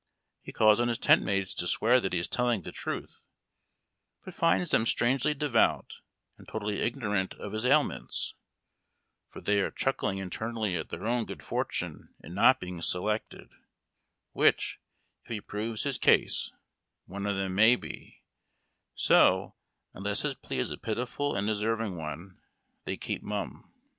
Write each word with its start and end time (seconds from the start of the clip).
He 0.41 0.51
calls 0.51 0.79
on 0.79 0.87
his 0.87 0.97
tent 0.97 1.21
mates 1.21 1.53
to 1.53 1.67
swear 1.67 1.99
that 1.99 2.11
he 2.11 2.17
is 2.17 2.27
telling 2.27 2.63
the 2.63 2.71
truth, 2.71 3.21
but 4.25 4.33
finds 4.33 4.71
them 4.71 4.87
strangely 4.87 5.35
devout 5.35 6.01
and 6.39 6.47
totally 6.47 6.81
ignorant 6.81 7.35
of 7.35 7.53
his 7.53 7.67
ailments, 7.67 8.33
for 9.29 9.41
they 9.41 9.61
are 9.61 9.69
clnickling 9.69 10.17
internally 10.19 10.75
at 10.75 10.89
their 10.89 11.05
own 11.05 11.25
good 11.27 11.43
fortune 11.43 12.15
in 12.19 12.33
not 12.33 12.59
being 12.59 12.81
selected, 12.81 13.51
which, 14.31 14.81
if 15.25 15.29
he 15.29 15.39
proves 15.39 15.83
his 15.83 15.99
case, 15.99 16.51
one 17.05 17.27
of 17.27 17.35
them 17.35 17.53
mai/ 17.53 17.75
be; 17.75 18.23
so, 18.95 19.53
unless 19.93 20.23
his 20.23 20.33
plea 20.33 20.57
is 20.57 20.71
a 20.71 20.77
pitiful 20.79 21.35
and 21.35 21.45
deserving 21.45 21.95
one, 21.95 22.41
they 22.85 22.97
keep 22.97 23.21
mum. 23.21 23.71